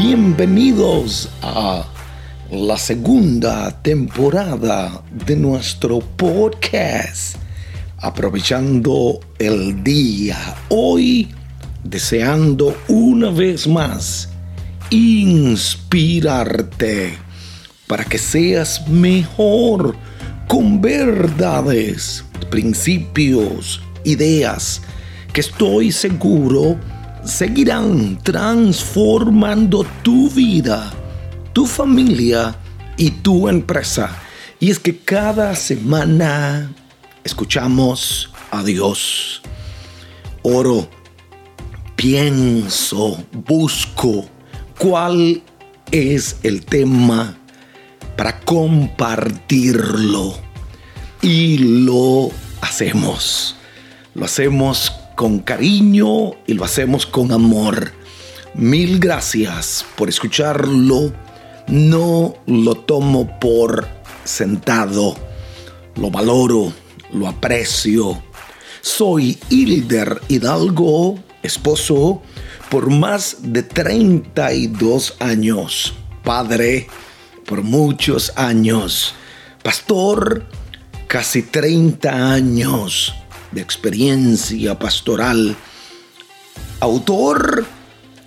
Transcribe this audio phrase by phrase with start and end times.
[0.00, 1.84] bienvenidos a
[2.52, 7.34] la segunda temporada de nuestro podcast.
[7.96, 11.34] Aprovechando el día, hoy
[11.82, 14.28] deseando una vez más
[14.90, 15.58] inspirarte
[17.88, 19.96] para que seas mejor
[20.46, 24.80] con verdades, principios, ideas
[25.32, 26.78] que estoy seguro
[27.24, 30.92] seguirán transformando tu vida,
[31.52, 32.56] tu familia
[32.96, 34.18] y tu empresa.
[34.60, 36.72] Y es que cada semana
[37.24, 39.42] escuchamos a Dios.
[40.42, 40.88] Oro,
[41.96, 44.26] pienso, busco
[44.78, 45.42] cuál
[45.90, 47.36] es el tema
[48.16, 50.36] para compartirlo.
[51.22, 53.56] Y lo hacemos.
[54.14, 57.90] Lo hacemos con cariño y lo hacemos con amor.
[58.54, 61.12] Mil gracias por escucharlo.
[61.66, 63.88] No lo tomo por
[64.22, 65.16] sentado.
[65.96, 66.72] Lo valoro,
[67.12, 68.22] lo aprecio.
[68.80, 72.22] Soy Hilder Hidalgo, esposo
[72.70, 76.86] por más de 32 años, padre
[77.44, 79.14] por muchos años,
[79.64, 80.46] pastor
[81.08, 83.14] casi 30 años,
[83.52, 85.56] de experiencia pastoral,
[86.80, 87.66] autor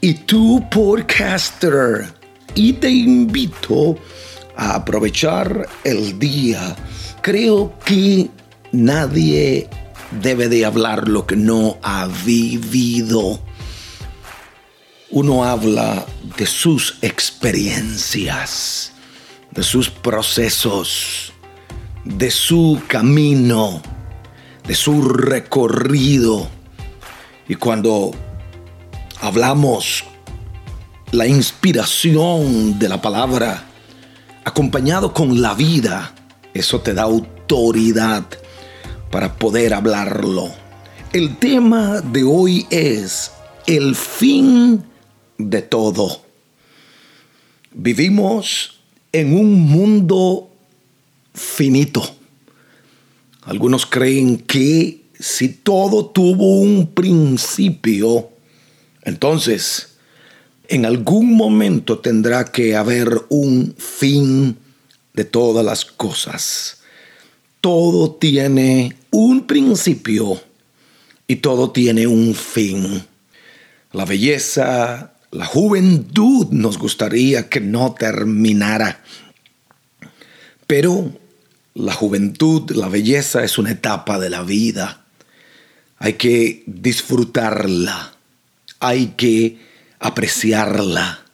[0.00, 2.12] y tu podcaster.
[2.54, 3.96] Y te invito
[4.56, 6.76] a aprovechar el día.
[7.22, 8.28] Creo que
[8.72, 9.68] nadie
[10.20, 13.40] debe de hablar lo que no ha vivido.
[15.10, 18.92] Uno habla de sus experiencias,
[19.50, 21.32] de sus procesos,
[22.04, 23.82] de su camino
[24.66, 26.48] de su recorrido.
[27.48, 28.12] Y cuando
[29.20, 30.04] hablamos
[31.10, 33.64] la inspiración de la palabra,
[34.44, 36.14] acompañado con la vida,
[36.54, 38.24] eso te da autoridad
[39.10, 40.50] para poder hablarlo.
[41.12, 43.32] El tema de hoy es
[43.66, 44.82] el fin
[45.36, 46.22] de todo.
[47.72, 48.80] Vivimos
[49.12, 50.50] en un mundo
[51.34, 52.16] finito
[53.42, 58.30] algunos creen que si todo tuvo un principio,
[59.02, 59.96] entonces
[60.68, 64.56] en algún momento tendrá que haber un fin
[65.12, 66.78] de todas las cosas.
[67.60, 70.40] Todo tiene un principio
[71.26, 73.04] y todo tiene un fin.
[73.92, 79.02] La belleza, la juventud nos gustaría que no terminara.
[80.66, 81.12] Pero
[81.74, 85.04] la juventud, la belleza es una etapa de la vida.
[85.98, 88.12] Hay que disfrutarla,
[88.80, 89.58] hay que
[89.98, 91.24] apreciarla,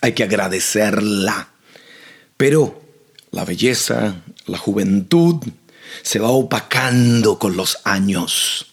[0.00, 1.48] hay que agradecerla.
[2.36, 2.82] Pero
[3.30, 5.42] la belleza, la juventud,
[6.02, 8.66] se va opacando con los años.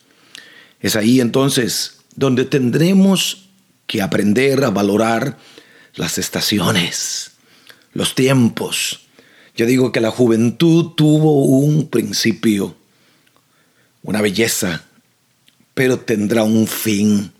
[0.79, 3.49] Es ahí entonces donde tendremos
[3.87, 5.37] que aprender a valorar
[5.95, 7.31] las estaciones,
[7.93, 9.01] los tiempos,
[9.55, 12.75] yo digo que la juventud tuvo un principio,
[14.03, 14.83] una belleza,
[15.73, 17.31] pero tendrá un fin.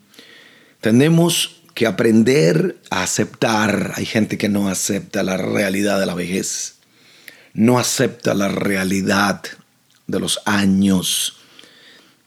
[0.81, 3.94] Tenemos que aprender a aceptar.
[3.95, 6.75] Hay gente que no acepta la realidad de la vejez,
[7.53, 9.41] no acepta la realidad
[10.07, 11.38] de los años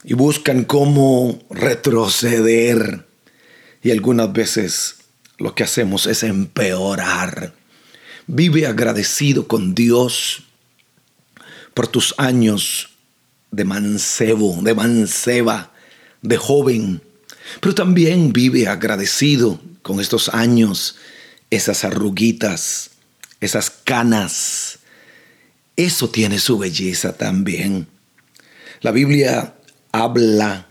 [0.02, 3.06] y buscan cómo retroceder.
[3.82, 4.96] Y algunas veces
[5.36, 7.52] lo que hacemos es empeorar
[8.26, 10.44] Vive agradecido con Dios
[11.74, 12.90] por tus años
[13.50, 15.72] de mancebo, de manceba,
[16.22, 17.02] de joven.
[17.60, 20.96] Pero también vive agradecido con estos años,
[21.50, 22.90] esas arruguitas,
[23.40, 24.78] esas canas.
[25.76, 27.87] Eso tiene su belleza también.
[28.81, 29.54] La Biblia
[29.93, 30.66] habla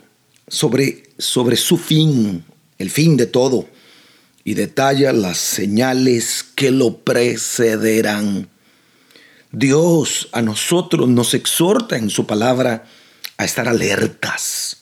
[0.47, 2.43] sobre, sobre su fin,
[2.77, 3.67] el fin de todo
[4.43, 8.49] y detalla las señales que lo precederán.
[9.51, 12.85] Dios a nosotros nos exhorta en su palabra
[13.37, 14.77] a estar alertas.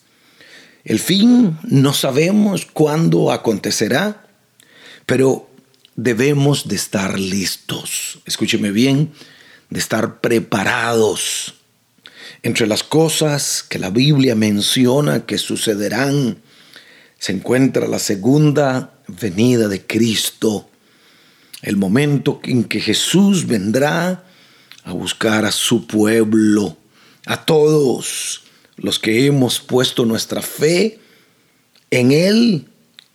[0.83, 4.27] El fin no sabemos cuándo acontecerá,
[5.05, 5.49] pero
[5.95, 8.19] debemos de estar listos.
[8.25, 9.11] Escúcheme bien,
[9.69, 11.55] de estar preparados.
[12.43, 16.41] Entre las cosas que la Biblia menciona que sucederán,
[17.19, 20.70] se encuentra la segunda venida de Cristo,
[21.61, 24.23] el momento en que Jesús vendrá
[24.83, 26.77] a buscar a su pueblo,
[27.25, 28.43] a todos
[28.77, 30.99] los que hemos puesto nuestra fe
[31.91, 32.65] en Él,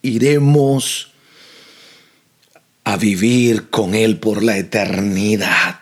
[0.03, 1.13] iremos
[2.85, 5.81] a vivir con Él por la eternidad.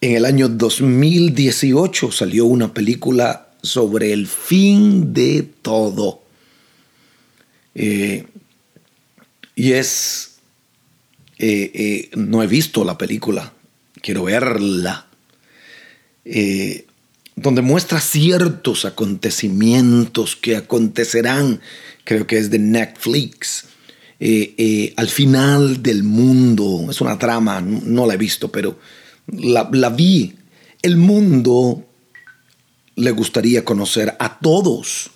[0.00, 6.22] En el año 2018 salió una película sobre el fin de todo.
[7.74, 8.26] Eh,
[9.54, 10.37] y es,
[11.38, 13.52] eh, eh, no he visto la película,
[14.00, 15.06] quiero verla,
[17.36, 21.60] donde muestra ciertos acontecimientos que acontecerán,
[22.04, 23.64] creo que es de Netflix,
[24.96, 26.88] al final del mundo.
[26.90, 28.78] Es una trama, no la he visto, pero
[29.28, 30.34] la vi.
[30.82, 31.88] El mundo
[32.98, 35.10] le gustaría conocer a todos.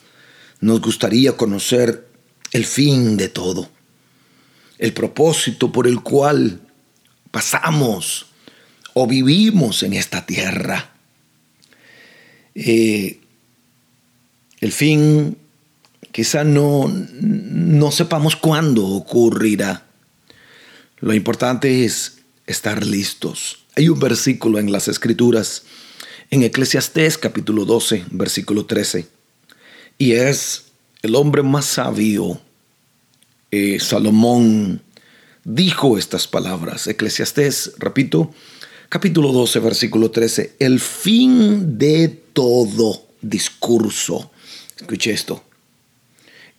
[0.61, 2.07] Nos gustaría conocer
[2.53, 3.69] el fin de todo,
[4.83, 6.61] el propósito por el cual
[7.31, 8.27] pasamos
[8.95, 10.91] o vivimos en esta tierra.
[12.57, 13.21] Eh,
[14.61, 15.39] el fin
[16.11, 19.87] quizá no, no sepamos cuándo ocurrirá.
[20.99, 22.19] Lo importante es
[22.49, 23.65] estar listos.
[23.77, 25.63] Hay un versículo en las Escrituras,
[26.33, 29.07] en Eclesiastés capítulo 12, versículo 13,
[29.97, 32.41] y es el hombre más sabio,
[33.53, 34.83] eh, Salomón,
[35.45, 36.89] dijo estas palabras.
[36.89, 38.33] Eclesiastés, repito,
[38.89, 44.33] capítulo 12, versículo 13, el fin de todo discurso.
[44.77, 45.45] Escuche esto.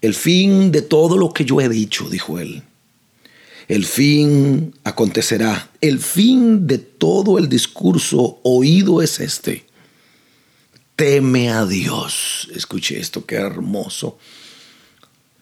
[0.01, 2.63] El fin de todo lo que yo he dicho, dijo él
[3.67, 5.71] el fin acontecerá.
[5.81, 9.65] El fin de todo el discurso oído es este.
[10.95, 12.49] Teme a Dios.
[12.53, 14.17] Escuche esto, qué hermoso.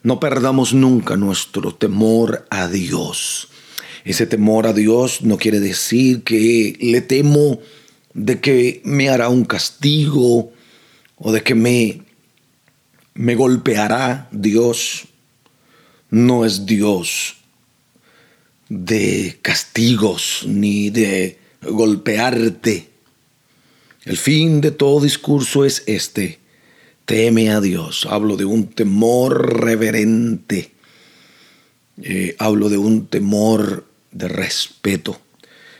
[0.04, 3.50] No perdamos nunca nuestro temor a Dios.
[4.04, 7.60] Ese temor a Dios no quiere decir que le temo
[8.14, 10.52] de que me hará un castigo
[11.18, 12.02] o de que me,
[13.14, 15.08] me golpeará Dios.
[16.10, 17.38] No es Dios
[18.70, 22.90] de castigos ni de golpearte.
[24.06, 26.41] El fin de todo discurso es este.
[27.12, 28.08] Teme a Dios.
[28.10, 30.72] Hablo de un temor reverente.
[32.02, 35.20] Eh, hablo de un temor de respeto.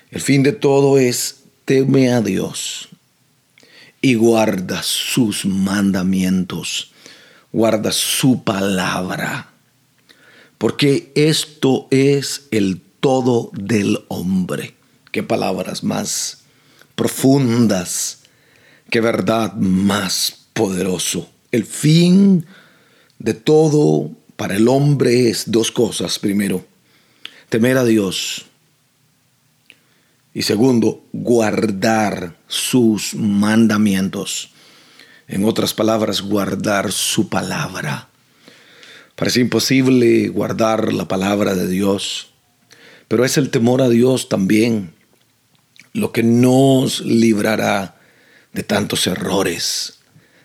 [0.10, 2.90] El fin de todo es teme a Dios
[4.02, 6.92] y guarda sus mandamientos.
[7.54, 9.54] Guarda su palabra
[10.58, 14.76] porque esto es el todo del hombre.
[15.14, 16.40] Qué palabras más
[16.96, 18.24] profundas,
[18.90, 21.28] qué verdad más poderoso.
[21.52, 22.46] El fin
[23.18, 26.20] de todo para el hombre es dos cosas.
[26.20, 26.64] Primero,
[27.50, 28.46] temer a Dios.
[30.36, 34.52] Y segundo, guardar sus mandamientos.
[35.28, 38.10] En otras palabras, guardar su palabra.
[39.16, 42.30] Parece imposible guardar la palabra de Dios,
[43.08, 44.94] pero es el temor a Dios también
[45.94, 48.00] lo que nos librará
[48.54, 50.01] de tantos errores,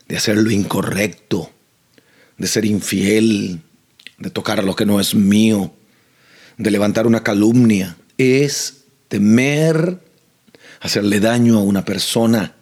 [0.08, 1.50] de hacer lo incorrecto,
[2.38, 3.60] de ser infiel,
[4.18, 5.72] de tocar lo que no es mío,
[6.58, 7.96] de levantar una calumnia.
[8.18, 10.00] Es temer
[10.80, 12.54] hacerle daño a una persona.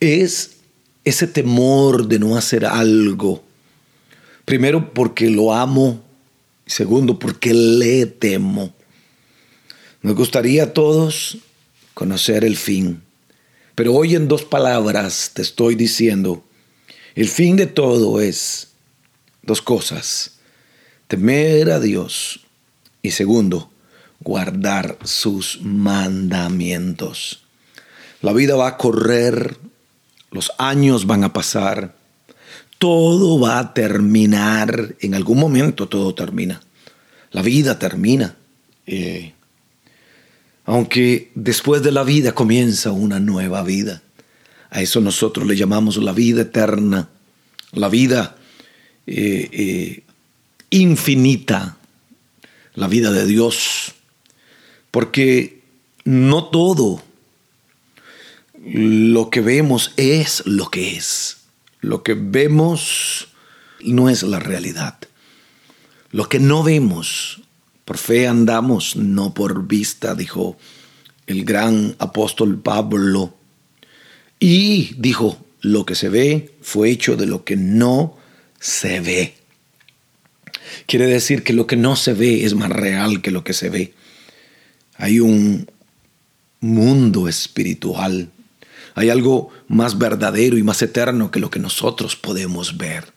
[0.00, 0.56] Es
[1.04, 3.48] ese temor de no hacer algo
[4.48, 6.02] Primero porque lo amo.
[6.64, 8.72] Segundo porque le temo.
[10.00, 11.36] Nos gustaría a todos
[11.92, 13.02] conocer el fin.
[13.74, 16.44] Pero hoy en dos palabras te estoy diciendo,
[17.14, 18.68] el fin de todo es
[19.42, 20.38] dos cosas.
[21.08, 22.40] Temer a Dios
[23.02, 23.70] y segundo,
[24.20, 27.42] guardar sus mandamientos.
[28.20, 29.56] La vida va a correr,
[30.30, 31.94] los años van a pasar,
[32.78, 36.60] todo va a terminar, en algún momento todo termina.
[37.30, 38.36] La vida termina.
[38.86, 39.34] Eh,
[40.64, 44.02] aunque después de la vida comienza una nueva vida.
[44.70, 47.08] A eso nosotros le llamamos la vida eterna,
[47.72, 48.36] la vida
[49.06, 50.04] eh, eh,
[50.70, 51.78] infinita,
[52.74, 53.94] la vida de Dios.
[54.90, 55.62] Porque
[56.04, 57.02] no todo
[58.64, 61.38] lo que vemos es lo que es.
[61.80, 63.28] Lo que vemos
[63.80, 64.98] no es la realidad.
[66.10, 67.42] Lo que no vemos,
[67.84, 70.56] por fe andamos, no por vista, dijo
[71.26, 73.34] el gran apóstol Pablo.
[74.38, 78.16] Y dijo, lo que se ve fue hecho de lo que no
[78.60, 79.34] se ve.
[80.86, 83.70] Quiere decir que lo que no se ve es más real que lo que se
[83.70, 83.94] ve.
[84.96, 85.70] Hay un
[86.60, 88.30] mundo espiritual
[88.98, 93.12] hay algo más verdadero y más eterno que lo que nosotros podemos ver.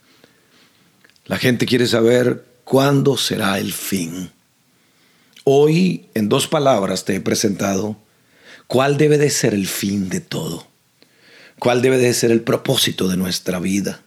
[1.25, 4.29] La gente quiere saber cuándo será el fin.
[5.43, 7.97] Hoy, en dos palabras, te he presentado
[8.67, 10.67] cuál debe de ser el fin de todo,
[11.61, 14.01] cuál debe de ser el propósito de nuestra vida.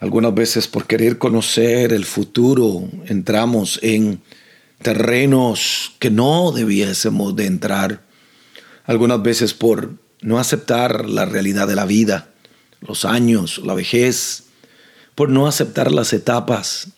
[0.00, 4.22] Algunas veces por querer conocer el futuro entramos en
[4.80, 8.00] terrenos que no debiésemos de entrar.
[8.86, 12.30] Algunas veces por no aceptar la realidad de la vida,
[12.80, 14.44] los años, la vejez,
[15.14, 16.88] por no aceptar las etapas,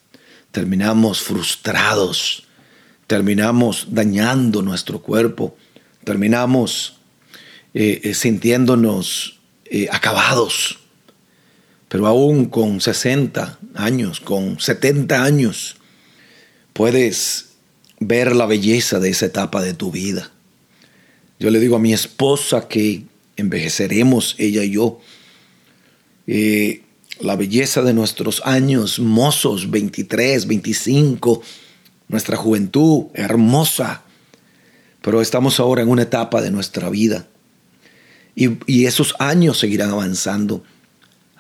[0.52, 2.44] terminamos frustrados,
[3.08, 5.56] terminamos dañando nuestro cuerpo,
[6.04, 6.99] terminamos
[7.72, 10.80] eh, eh, sintiéndonos eh, acabados.
[11.88, 15.76] Pero aún con 60 años, con 70 años,
[16.72, 17.50] puedes
[18.00, 20.32] ver la belleza de esa etapa de tu vida.
[21.38, 23.04] Yo le digo a mi esposa que
[23.36, 25.00] envejeceremos, ella y yo,
[27.20, 31.42] la belleza de nuestros años mozos, 23, 25,
[32.08, 34.02] nuestra juventud hermosa,
[35.02, 37.26] pero estamos ahora en una etapa de nuestra vida
[38.66, 40.64] y esos años seguirán avanzando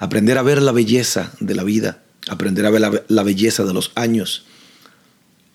[0.00, 3.92] aprender a ver la belleza de la vida, aprender a ver la, belleza de los
[3.94, 4.44] años.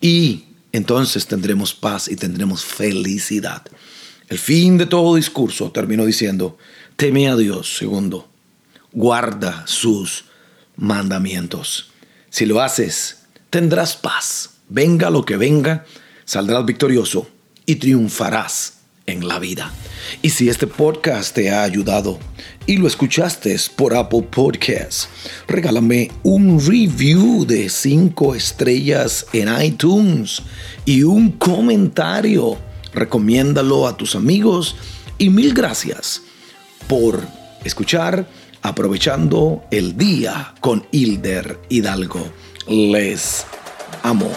[0.00, 3.62] Y entonces tendremos paz y tendremos felicidad.
[4.28, 6.56] El fin de todo discurso terminó diciendo,
[6.96, 8.28] teme a Dios, segundo,
[8.92, 10.26] guarda sus
[10.76, 11.90] mandamientos.
[12.30, 14.50] Si lo haces, tendrás paz.
[14.68, 15.86] Venga lo que venga,
[16.24, 17.28] saldrás victorioso
[17.66, 19.72] y triunfarás en la vida.
[20.22, 22.18] Y si este podcast te ha ayudado
[22.66, 25.08] y lo escuchaste por Apple Podcasts,
[25.46, 30.42] regálame un review de 5 estrellas en iTunes
[30.84, 32.58] y un comentario.
[32.92, 34.76] Recomiéndalo a tus amigos
[35.18, 36.22] y mil gracias
[36.88, 37.20] por
[37.64, 38.26] escuchar
[38.62, 42.32] aprovechando el día con Hilder Hidalgo.
[42.66, 43.46] Les
[44.02, 44.30] amo.